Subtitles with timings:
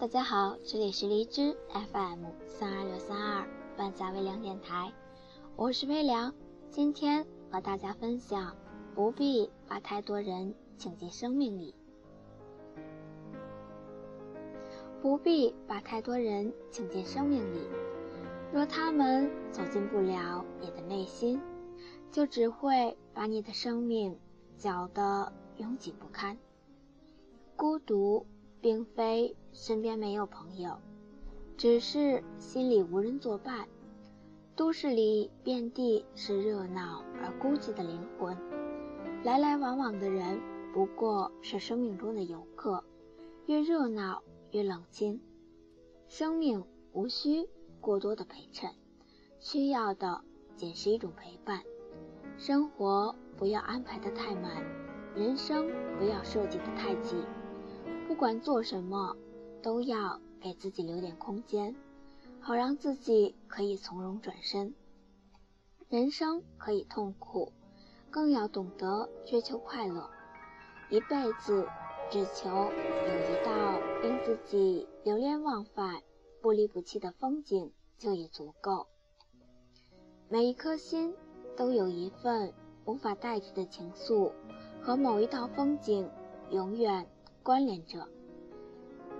[0.00, 4.92] 大家好，这里是荔枝 FM 三二六三二万家微凉电台，
[5.56, 6.32] 我是微凉，
[6.70, 8.56] 今天和大家分享，
[8.94, 11.74] 不必把太多人请进生命里，
[15.02, 17.58] 不必把太多人请进生命里，
[18.52, 21.42] 若他们走进不了你的内心，
[22.12, 24.16] 就只会把你的生命
[24.56, 26.38] 搅得拥挤不堪，
[27.56, 28.24] 孤独。
[28.60, 30.78] 并非身边没有朋友，
[31.56, 33.68] 只是心里无人作伴。
[34.56, 38.36] 都市里遍地是热闹而孤寂的灵魂，
[39.22, 40.40] 来来往往的人
[40.74, 42.82] 不过是生命中的游客，
[43.46, 45.20] 越热闹越冷清。
[46.08, 47.48] 生命无需
[47.80, 48.70] 过多的陪衬，
[49.38, 50.22] 需要的
[50.56, 51.62] 仅是一种陪伴。
[52.36, 54.64] 生活不要安排的太满，
[55.14, 57.18] 人生不要设计的太紧。
[58.08, 59.14] 不管做什么，
[59.62, 61.76] 都要给自己留点空间，
[62.40, 64.74] 好让自己可以从容转身。
[65.90, 67.52] 人生可以痛苦，
[68.10, 70.08] 更要懂得追求快乐。
[70.88, 71.68] 一辈子
[72.10, 76.02] 只求有一道令自己流连忘返、
[76.40, 78.86] 不离不弃的风景就已足够。
[80.30, 81.14] 每一颗心
[81.58, 82.54] 都有一份
[82.86, 84.32] 无法代替的情愫，
[84.80, 86.10] 和某一道风景
[86.50, 87.06] 永远。
[87.48, 88.06] 关联着，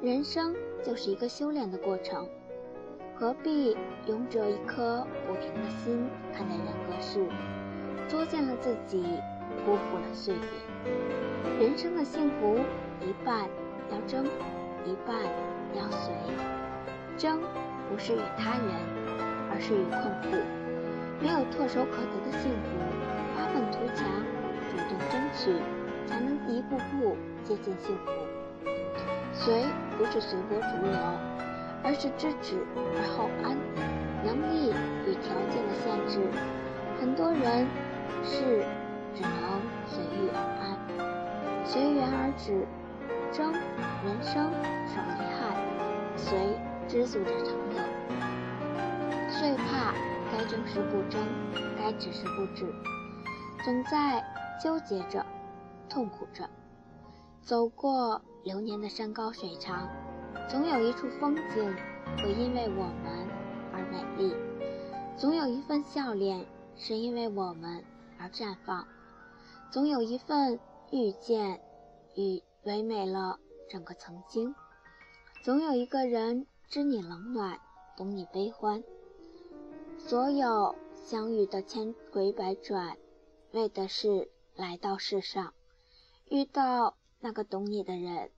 [0.00, 2.26] 人生就是一个修炼的过程，
[3.14, 7.28] 何必用着一颗不平的心看待人和事，
[8.08, 9.04] 作践了自己，
[9.66, 10.40] 辜负了岁月。
[11.60, 12.60] 人生的幸福，
[13.02, 13.46] 一半
[13.92, 14.24] 要争，
[14.86, 15.22] 一半
[15.76, 16.14] 要随。
[17.18, 17.38] 争
[17.90, 18.72] 不是与他人，
[19.52, 20.40] 而是与困苦。
[21.20, 22.70] 没有唾手可得的幸福，
[23.36, 24.08] 发愤图强，
[24.70, 25.62] 主动争取。
[26.06, 28.10] 才能一步步接近幸福。
[29.32, 29.64] 随
[29.98, 30.98] 不是随波逐流，
[31.82, 33.56] 而是知止而后安。
[34.24, 34.72] 能力
[35.06, 36.18] 与条件的限制，
[36.98, 37.66] 很多人
[38.24, 38.64] 是
[39.14, 40.64] 只能随遇而安，
[41.66, 42.66] 随缘而止。
[43.30, 44.50] 争人生
[44.86, 45.42] 少遗憾，
[46.16, 46.56] 随
[46.86, 47.76] 知足者常乐。
[49.28, 49.92] 最怕
[50.30, 51.20] 该争时不争，
[51.76, 52.72] 该止时不止，
[53.64, 54.22] 总在
[54.62, 55.26] 纠结着。
[55.88, 56.48] 痛苦着，
[57.44, 59.86] 走过流年的山高水长，
[60.48, 61.76] 总有一处风景
[62.16, 63.28] 会因为我们
[63.70, 64.34] 而美丽，
[65.18, 67.84] 总有一份笑脸是因为我们
[68.18, 68.88] 而绽放，
[69.70, 70.58] 总有一份
[70.90, 71.60] 遇见
[72.16, 73.38] 与唯美了
[73.68, 74.54] 整个曾经，
[75.44, 77.60] 总有一个人知你冷暖，
[77.94, 78.82] 懂你悲欢。
[79.98, 82.96] 所有相遇的千回百转，
[83.52, 85.52] 为的是来到世上。
[86.30, 88.30] 遇到那个懂你的人，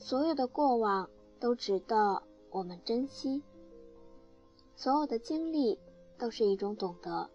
[0.00, 1.08] 所有的过往
[1.38, 3.44] 都值得我们珍惜。
[4.74, 5.78] 所有的经历
[6.18, 7.30] 都是一种懂得，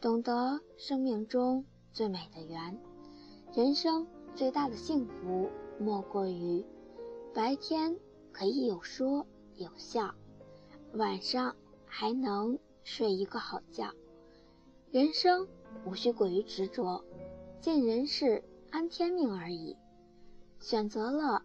[0.00, 2.80] 懂得生命中最美的缘。
[3.52, 6.64] 人生最大的幸福，莫过于
[7.34, 7.98] 白天
[8.30, 9.26] 可以有说
[9.56, 10.14] 有笑，
[10.92, 13.90] 晚上还能睡一个好觉。
[14.92, 15.48] 人生
[15.84, 17.02] 无需过于执着，
[17.60, 18.44] 尽人事。
[18.70, 19.76] 安天命而已，
[20.60, 21.42] 选择了，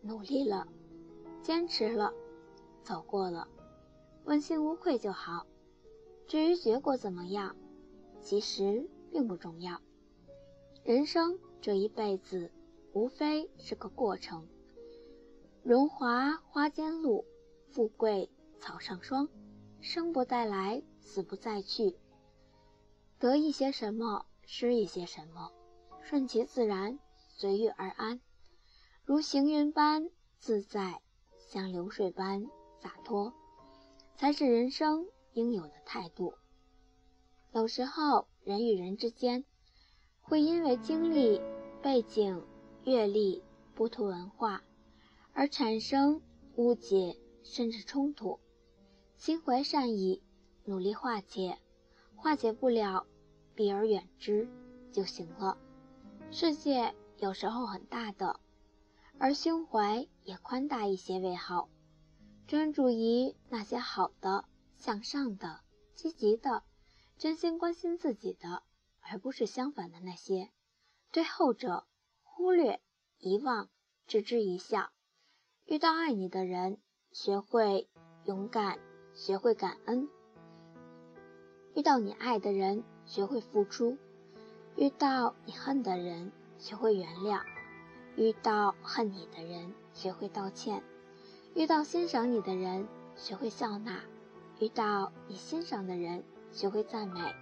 [0.00, 0.66] 努力了，
[1.42, 2.12] 坚持了，
[2.82, 3.46] 走过了，
[4.24, 5.46] 问心无愧就好。
[6.26, 7.54] 至于结果怎么样，
[8.22, 9.80] 其实并不重要。
[10.82, 12.50] 人生这一辈子，
[12.94, 14.48] 无非是个过程。
[15.62, 17.24] 荣华花间露，
[17.70, 19.28] 富贵草上霜。
[19.80, 21.94] 生不带来，死不再去。
[23.18, 25.52] 得一些什么，失一些什么。
[26.00, 26.98] 顺其自然，
[27.28, 28.18] 随遇而安，
[29.06, 31.02] 如行云般自在，
[31.50, 32.46] 像流水般
[32.80, 33.34] 洒脱，
[34.16, 36.32] 才是人生应有的态度。
[37.52, 39.44] 有时候，人与人之间
[40.22, 41.38] 会因为经历、
[41.82, 42.42] 背景、
[42.84, 43.42] 阅历、
[43.74, 44.62] 不同文化
[45.34, 46.22] 而产生
[46.56, 48.40] 误解，甚至冲突。
[49.18, 50.22] 心怀善意，
[50.64, 51.58] 努力化解，
[52.16, 53.06] 化解不了，
[53.54, 54.48] 避而远之
[54.90, 55.58] 就行了。
[56.30, 58.40] 世界有时候很大的，
[59.18, 61.68] 而胸怀也宽大一些为好。
[62.46, 64.44] 专注于那些好的、
[64.76, 65.60] 向上的、
[65.94, 66.62] 积极的、
[67.16, 68.62] 真心关心自己的，
[69.00, 70.50] 而不是相反的那些。
[71.10, 71.86] 对后者
[72.22, 72.82] 忽略、
[73.18, 73.70] 遗忘、
[74.06, 74.90] 置之一笑。
[75.64, 76.78] 遇到爱你的人，
[77.12, 77.88] 学会
[78.24, 78.78] 勇敢，
[79.14, 80.08] 学会感恩；
[81.74, 83.96] 遇到你爱的人，学会付出。
[84.76, 87.40] 遇到你恨的人，学会原谅；
[88.16, 90.80] 遇到恨你的人，学会道歉；
[91.54, 94.00] 遇到欣赏你的人，学会笑纳；
[94.60, 96.22] 遇到你欣赏的人，
[96.52, 97.34] 学会赞美；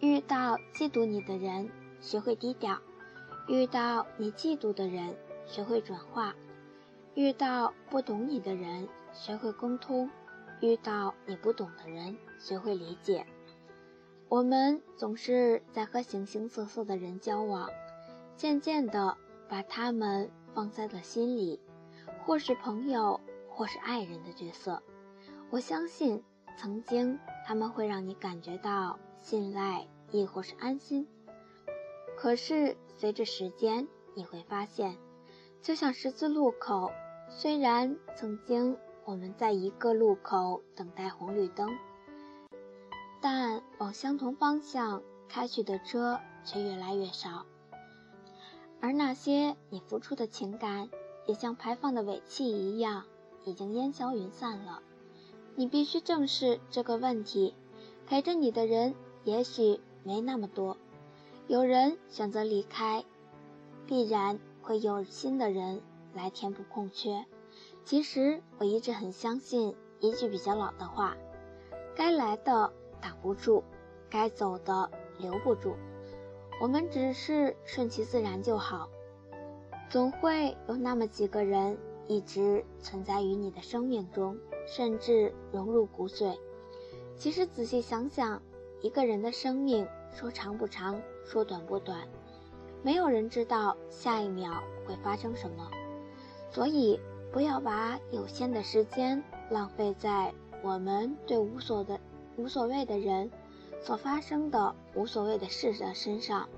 [0.00, 1.70] 遇到嫉妒你的人，
[2.00, 2.78] 学会低调；
[3.46, 5.16] 遇到你嫉妒的人，
[5.46, 6.32] 学会转化；
[7.14, 10.10] 遇到不懂你的人，学会沟通；
[10.60, 13.24] 遇到你不懂的人，学会理解。
[14.28, 17.70] 我们总是在和形形色色的人交往，
[18.36, 19.16] 渐渐的
[19.48, 21.60] 把他们放在了心里。
[22.24, 24.82] 或是朋友，或是爱人的角色，
[25.50, 26.24] 我相信
[26.58, 31.06] 曾经他们会让你感觉到信赖，亦或是安心。
[32.16, 34.96] 可是随着时间，你会发现，
[35.62, 36.90] 就像十字路口，
[37.28, 41.70] 虽然曾经我们在一个路口等待红绿灯，
[43.20, 47.46] 但往相同方向开去的车却越来越少，
[48.86, 50.88] 而那些你付出的情感。
[51.26, 53.02] 也像排放的尾气一样，
[53.44, 54.80] 已经烟消云散了。
[55.56, 57.52] 你必须正视这个问题。
[58.06, 58.94] 陪着你的人
[59.24, 60.76] 也许没那么多，
[61.48, 63.04] 有人选择离开，
[63.88, 65.82] 必然会有新的人
[66.14, 67.26] 来填补空缺。
[67.84, 71.16] 其实我一直很相信一句比较老的话：
[71.96, 73.64] 该来的挡不住，
[74.08, 74.88] 该走的
[75.18, 75.74] 留不住。
[76.60, 78.88] 我们只是顺其自然就好。
[79.88, 84.36] 总会有那么几个人一直存在于你的生命中，
[84.66, 86.36] 甚至融入骨髓。
[87.16, 88.42] 其实仔细想想，
[88.80, 92.08] 一个人的生命说长不长，说短不短，
[92.82, 95.70] 没有人知道下一秒会发生什么。
[96.50, 96.98] 所以，
[97.32, 100.32] 不要把有限的时间浪费在
[100.62, 102.00] 我们对无所的、
[102.36, 103.30] 无所谓的人
[103.86, 106.48] 所发生的无所谓的事的身上。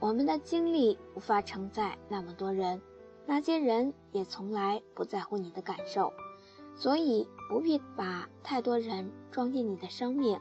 [0.00, 2.80] 我们的精力无法承载那么多人，
[3.26, 6.10] 那些人也从来不在乎你的感受，
[6.74, 10.40] 所以不必把太多人装进你的生命，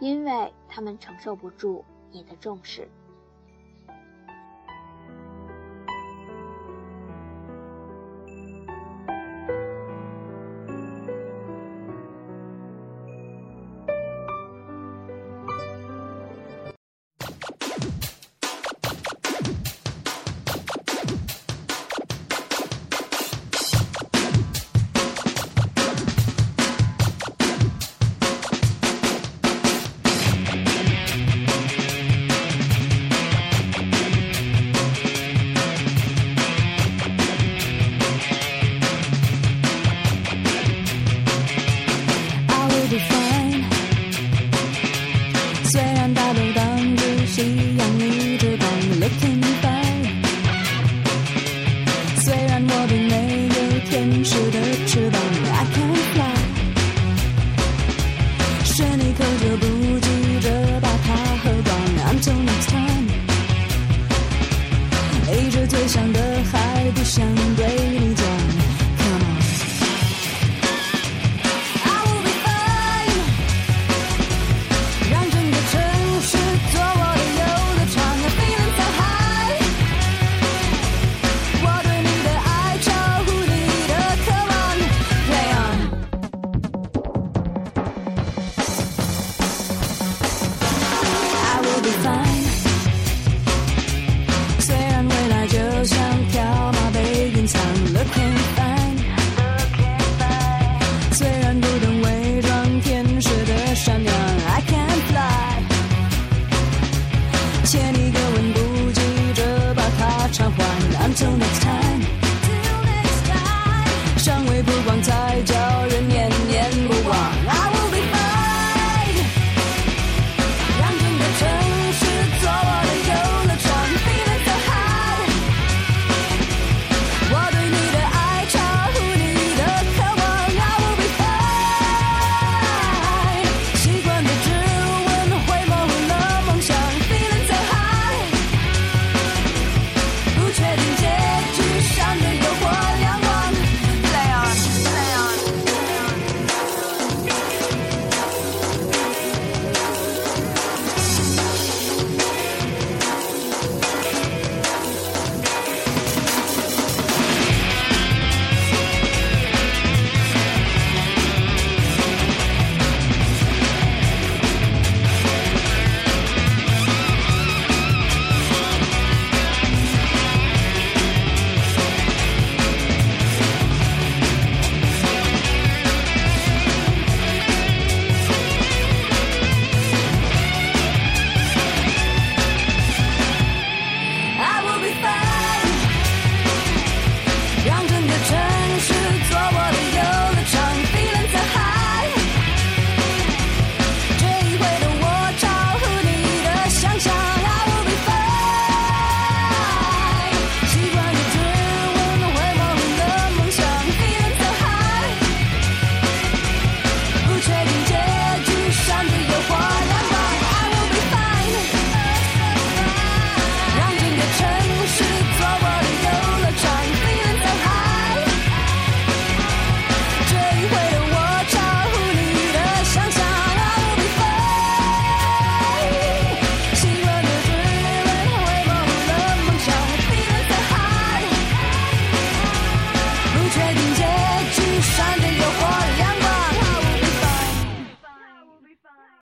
[0.00, 2.88] 因为他们承受不住你的重视。
[54.22, 55.01] 欠你个